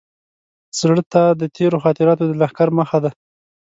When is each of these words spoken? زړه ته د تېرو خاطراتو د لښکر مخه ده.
زړه 0.79 1.01
ته 1.11 1.21
د 1.39 1.43
تېرو 1.55 1.77
خاطراتو 1.83 2.23
د 2.27 2.31
لښکر 2.41 2.69
مخه 2.79 2.97
ده. 3.03 3.11